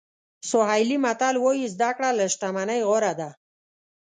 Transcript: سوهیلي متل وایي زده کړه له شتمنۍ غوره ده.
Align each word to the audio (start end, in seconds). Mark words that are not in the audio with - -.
سوهیلي 0.49 0.97
متل 1.05 1.35
وایي 1.43 1.67
زده 1.73 1.89
کړه 1.95 2.09
له 2.17 2.25
شتمنۍ 2.33 2.81
غوره 2.87 3.13
ده. 3.19 3.29